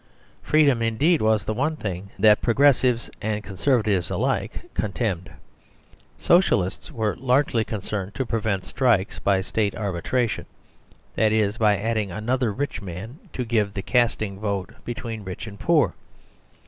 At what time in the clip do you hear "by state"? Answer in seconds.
9.19-9.75